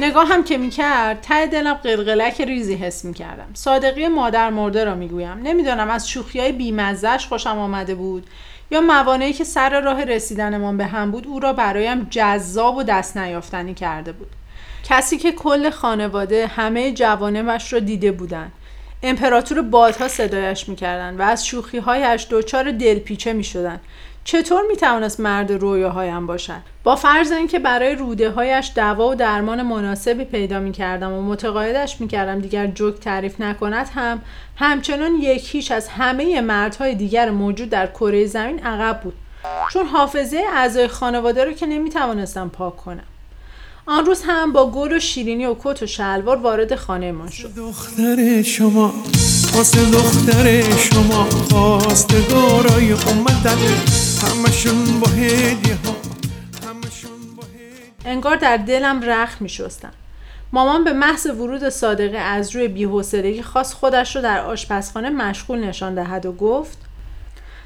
نگاه 0.00 0.28
هم 0.28 0.44
که 0.44 0.58
می‌کرد 0.58 1.20
ته 1.20 1.46
دلم 1.46 1.74
قلقلک 1.74 2.40
ریزی 2.40 2.74
حس 2.74 3.04
می‌کردم. 3.04 3.48
صادقی 3.54 4.08
مادر 4.08 4.50
مرده 4.50 4.84
را 4.84 4.94
می‌گویم. 4.94 5.38
نمی‌دانم 5.42 5.90
از 5.90 6.08
شوخی 6.08 6.40
های 6.40 6.52
بیمزهش 6.52 7.26
خوشم 7.26 7.58
آمده 7.58 7.94
بود 7.94 8.26
یا 8.70 8.80
موانعی 8.80 9.32
که 9.32 9.44
سر 9.44 9.80
راه 9.80 10.04
رسیدنمان 10.04 10.76
به 10.76 10.86
هم 10.86 11.10
بود 11.10 11.26
او 11.26 11.40
را 11.40 11.52
برایم 11.52 12.06
جذاب 12.10 12.76
و 12.76 12.82
دست 12.82 13.16
نیافتنی 13.16 13.74
کرده 13.74 14.12
بود. 14.12 14.30
کسی 14.84 15.18
که 15.18 15.32
کل 15.32 15.70
خانواده 15.70 16.46
همه 16.46 16.92
جوانمش 16.92 17.72
را 17.72 17.78
دیده 17.78 18.12
بودند. 18.12 18.52
امپراتور 19.02 19.62
بادها 19.62 20.08
صدایش 20.08 20.68
می‌کردند 20.68 21.20
و 21.20 21.22
از 21.22 21.46
شوخیهایش 21.46 22.26
دچار 22.30 22.72
دلپیچه 22.72 23.32
می‌شدند. 23.32 23.80
چطور 24.24 24.62
می 24.68 24.76
توانست 24.76 25.20
مرد 25.20 25.52
رویاهایم 25.52 26.26
باشد؟ 26.26 26.60
با 26.84 26.96
فرض 26.96 27.32
اینکه 27.32 27.58
برای 27.58 27.94
روده 27.94 28.30
هایش 28.30 28.72
دوا 28.74 29.08
و 29.08 29.14
درمان 29.14 29.62
مناسبی 29.62 30.24
پیدا 30.24 30.60
می 30.60 30.72
کردم 30.72 31.12
و 31.12 31.22
متقاعدش 31.22 32.00
می 32.00 32.08
کردم 32.08 32.40
دیگر 32.40 32.66
جوک 32.66 32.94
تعریف 32.94 33.40
نکند 33.40 33.88
هم 33.94 34.22
همچنان 34.56 35.14
یکیش 35.14 35.70
از 35.70 35.88
همه 35.88 36.40
مردهای 36.40 36.94
دیگر 36.94 37.30
موجود 37.30 37.70
در 37.70 37.86
کره 37.86 38.26
زمین 38.26 38.66
عقب 38.66 39.00
بود. 39.00 39.14
چون 39.72 39.86
حافظه 39.86 40.42
اعضای 40.54 40.88
خانواده 40.88 41.44
رو 41.44 41.52
که 41.52 41.66
نمی 41.66 41.90
توانستم 41.90 42.48
پاک 42.48 42.76
کنم. 42.76 43.04
آن 43.86 44.06
روز 44.06 44.22
هم 44.26 44.52
با 44.52 44.70
گل 44.70 44.96
و 44.96 45.00
شیرینی 45.00 45.46
و 45.46 45.56
کت 45.64 45.82
و 45.82 45.86
شلوار 45.86 46.36
وارد 46.36 46.74
خانه 46.74 47.12
من 47.12 47.30
شد 47.30 47.54
دختر 47.54 48.42
شما 48.42 48.94
واسه 49.54 49.90
دختر 49.90 50.76
شما 50.76 51.24
خواستگارای 51.24 52.92
اومدن 52.92 53.58
همشون 54.22 55.00
با 55.00 55.08
هدیه 55.10 55.74
ها 55.74 55.96
انگار 58.04 58.36
در 58.36 58.56
دلم 58.56 59.00
رخ 59.02 59.36
می 59.40 59.48
شستم. 59.48 59.92
مامان 60.52 60.84
به 60.84 60.92
محض 60.92 61.26
ورود 61.26 61.68
صادقه 61.68 62.18
از 62.18 62.56
روی 62.56 62.68
بی‌حوصلگی 62.68 63.42
خواست 63.42 63.74
خودش 63.74 64.16
رو 64.16 64.22
در 64.22 64.40
آشپزخانه 64.40 65.10
مشغول 65.10 65.64
نشان 65.64 65.94
دهد 65.94 66.26
و 66.26 66.32
گفت 66.32 66.78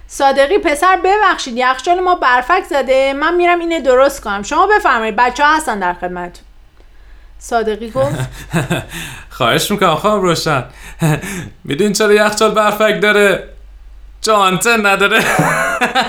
صادقی 0.09 0.59
پسر 0.59 0.97
ببخشید 1.05 1.57
یخچال 1.57 2.01
ما 2.01 2.15
برفک 2.15 2.65
زده. 2.71 3.13
من 3.13 3.35
میرم 3.35 3.59
اینه 3.59 3.81
درست 3.81 4.21
کنم. 4.21 4.43
شما 4.43 4.67
بفرمایید 4.67 5.17
بچه 5.17 5.45
ها 5.45 5.57
هستن 5.57 5.79
در 5.79 5.95
خدمت 5.95 6.41
صادقی 7.39 7.91
گفت. 7.91 8.15
خواهش 9.37 9.71
می‌کنم 9.71 9.95
خواهم 9.95 10.21
روشن. 10.21 10.65
میدین 11.65 11.93
چرا 11.93 12.13
یخچال 12.13 12.51
برفک 12.51 13.01
داره؟ 13.03 13.49
جانته 14.23 14.77
نداره؟ 14.77 15.25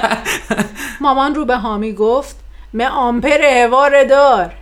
مامان 1.01 1.35
رو 1.35 1.45
به 1.45 1.55
حامی 1.55 1.93
گفت 1.93 2.35
مه 2.73 2.87
آمپر 2.87 3.41
هوار 3.41 4.03
دار. 4.03 4.53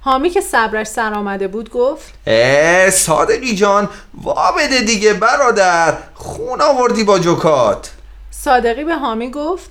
حامی 0.00 0.30
که 0.30 0.40
صبرش 0.40 0.86
سر 0.86 1.14
آمده 1.14 1.48
بود 1.48 1.70
گفت 1.70 2.12
اه 2.26 2.90
صادقی 2.90 3.54
جان 3.54 3.88
وا 4.14 4.52
بده 4.58 4.80
دیگه 4.80 5.14
برادر. 5.14 5.94
خون 6.14 6.60
آوردی 6.60 7.04
با 7.04 7.18
جوکات 7.18 7.90
صادقی 8.48 8.84
به 8.84 8.94
حامی 8.94 9.30
گفت 9.30 9.70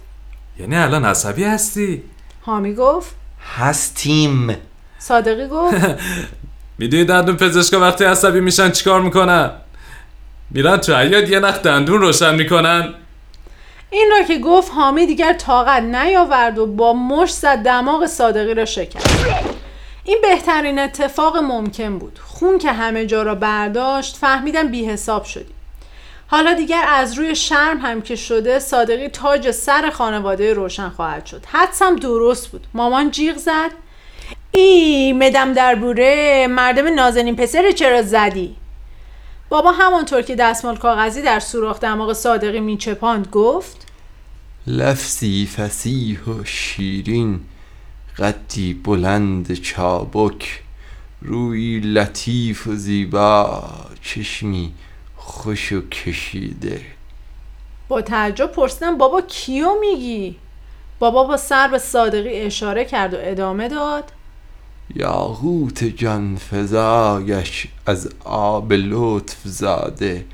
یعنی 0.59 0.75
الان 0.75 1.05
عصبی 1.05 1.43
هستی؟ 1.43 2.03
حامی 2.41 2.75
گفت 2.75 3.15
هستیم. 3.57 4.57
صادقی 4.99 5.47
گفت 5.47 5.75
می‌دونی 6.79 7.05
دندون 7.05 7.37
پزشکا 7.37 7.79
وقتی 7.79 8.03
عصبی 8.03 8.39
میشن 8.39 8.71
چیکار 8.71 9.01
می‌کنن؟ 9.01 9.51
میرن 10.51 10.77
تو 10.77 10.95
عیاد 10.95 11.29
یه 11.29 11.39
نخ 11.39 11.61
دندون 11.61 12.01
روشن 12.01 12.35
می‌کنن. 12.35 12.93
این 13.89 14.09
را 14.11 14.23
که 14.23 14.39
گفت 14.39 14.71
حامی 14.71 15.05
دیگر 15.05 15.33
طاقت 15.33 15.83
نیاورد 15.83 16.57
و 16.57 16.65
با 16.65 16.93
مش 16.93 17.33
زد 17.33 17.57
دماغ 17.57 18.05
صادقی 18.05 18.53
را 18.53 18.65
شکست. 18.65 19.25
این 20.03 20.17
بهترین 20.21 20.79
اتفاق 20.79 21.37
ممکن 21.37 21.99
بود. 21.99 22.19
خون 22.23 22.57
که 22.57 22.71
همه 22.71 23.05
جا 23.05 23.23
را 23.23 23.35
برداشت 23.35 24.17
فهمیدم 24.17 24.67
بی 24.67 24.85
حساب 24.85 25.23
شدی 25.23 25.56
حالا 26.27 26.53
دیگر 26.53 26.85
از 26.87 27.13
روی 27.13 27.35
شرم 27.35 27.77
هم 27.77 28.01
که 28.01 28.15
شده 28.15 28.59
صادقی 28.59 29.07
تاج 29.07 29.51
سر 29.51 29.89
خانواده 29.89 30.53
روشن 30.53 30.89
خواهد 30.89 31.25
شد. 31.25 31.45
حدسم 31.45 31.95
درست 31.95 32.47
بود. 32.47 32.67
مامان 32.73 33.11
جیغ 33.11 33.37
زد. 33.37 33.71
ای 34.51 35.13
مدم 35.13 35.53
در 35.53 35.75
بوره 35.75 36.47
مردم 36.49 36.93
نازنین 36.93 37.35
پسر 37.35 37.71
چرا 37.71 38.01
زدی؟ 38.01 38.55
بابا 39.49 39.71
همانطور 39.71 40.21
که 40.21 40.35
دستمال 40.35 40.77
کاغذی 40.77 41.21
در 41.21 41.39
سوراخ 41.39 41.79
دماغ 41.79 42.13
صادقی 42.13 42.59
میچپاند 42.59 43.27
گفت 43.27 43.87
لفظی 44.67 45.49
فسیح 45.57 46.23
و 46.23 46.43
شیرین 46.43 47.39
قدی 48.17 48.73
بلند 48.73 49.53
چابک 49.53 50.63
روی 51.21 51.79
لطیف 51.79 52.67
و 52.67 52.75
زیبا 52.75 53.63
چشمی 54.01 54.73
خوش 55.27 55.71
و 55.71 55.89
کشیده. 55.89 56.81
با 57.87 58.01
تعجب 58.01 58.51
پرسیدم 58.51 58.97
بابا 58.97 59.21
کیو 59.21 59.79
میگی؟ 59.79 60.37
بابا 60.99 61.23
با 61.23 61.37
سر 61.37 61.67
به 61.67 61.77
صادقی 61.77 62.41
اشاره 62.41 62.85
کرد 62.85 63.13
و 63.13 63.17
ادامه 63.19 63.67
داد. 63.67 64.11
یاقوت 64.95 65.83
جان 65.83 66.37
فزایش 66.37 67.67
از 67.85 68.09
آب 68.25 68.73
لطف 68.73 69.37
زاده. 69.43 70.25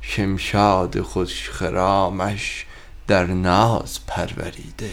شمشاد 0.00 1.00
خوش 1.00 1.50
خرامش 1.50 2.66
در 3.06 3.24
ناز 3.26 4.06
پروریده. 4.06 4.90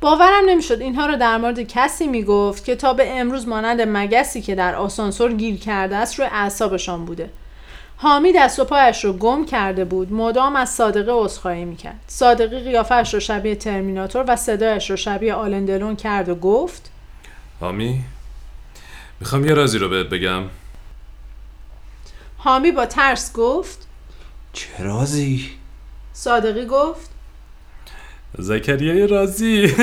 باورم 0.00 0.44
نمی‌شد 0.48 0.80
اینها 0.80 1.06
رو 1.06 1.16
در 1.16 1.36
مورد 1.36 1.60
کسی 1.60 2.06
می‌گفت 2.06 2.64
که 2.64 2.76
تا 2.76 2.92
به 2.92 3.20
امروز 3.20 3.48
مانند 3.48 3.80
مگسی 3.80 4.42
که 4.42 4.54
در 4.54 4.74
آسانسور 4.74 5.32
گیر 5.32 5.58
کرده 5.58 5.96
است 5.96 6.18
روی 6.18 6.28
اعصابشان 6.32 7.04
بوده. 7.04 7.30
حامی 8.02 8.32
دست 8.32 8.58
و 8.58 8.64
پایش 8.64 9.04
رو 9.04 9.12
گم 9.12 9.44
کرده 9.44 9.84
بود. 9.84 10.12
مدام 10.12 10.56
از 10.56 10.70
صادقه 10.70 11.12
عذرخواهی 11.14 11.64
می‌کرد. 11.64 12.00
صادقی 12.06 12.60
قیافش 12.60 13.14
رو 13.14 13.20
شبیه 13.20 13.54
ترمیناتور 13.54 14.24
و 14.28 14.36
صدایش 14.36 14.90
رو 14.90 14.96
شبیه 14.96 15.34
آلندلون 15.34 15.96
کرد 15.96 16.28
و 16.28 16.34
گفت 16.34 16.90
حامی 17.60 18.04
می‌خوام 19.20 19.44
یه 19.44 19.54
رازی 19.54 19.78
رو 19.78 19.88
بهت 19.88 20.06
بگم. 20.06 20.42
حامی 22.38 22.72
با 22.72 22.86
ترس 22.86 23.32
گفت 23.32 23.86
چه 24.52 24.68
رازی؟ 24.78 25.50
صادقی 26.12 26.66
گفت 26.66 27.10
زکریای 28.38 29.06
رازی. 29.06 29.66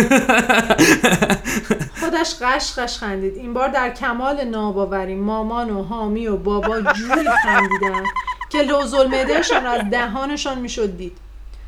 خودش 2.08 2.36
قش 2.42 2.80
قش 2.80 2.98
خندید. 2.98 3.38
این 3.38 3.54
بار 3.54 3.68
در 3.68 3.90
کمال 3.90 4.44
ناباوری 4.44 5.16
مامان 5.16 5.70
و 5.70 5.84
حامی 5.84 6.28
و 6.28 6.38
بابا 6.38 6.82
جوری 6.82 7.30
خندیدن 7.44 8.04
که 8.50 8.62
لوز 8.62 8.94
المعدهشان 8.94 9.66
از 9.66 9.82
دهانشان 9.92 10.60
می‌شد 10.60 10.98
دید. 10.98 11.18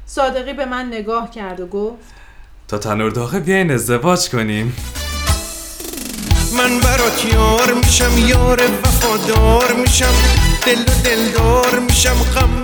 صادقی 0.06 0.54
به 0.54 0.66
من 0.66 0.88
نگاه 0.88 1.32
کرد 1.32 1.60
و 1.60 1.68
گفت 1.68 2.14
تا 2.68 2.78
تنور 2.78 3.12
داغه 3.12 3.40
بیاین 3.40 3.72
ازدواج 3.72 4.30
کنیم. 4.30 4.76
من 6.58 6.80
برات 6.80 7.26
یار 7.34 7.74
میشم 7.74 8.18
یار 8.28 8.62
وفادار 8.84 9.74
میشم. 9.74 10.14
دل 10.66 10.82
و 10.82 11.04
دلدار 11.06 11.80
میشم 11.80 12.16
غم 12.36 12.64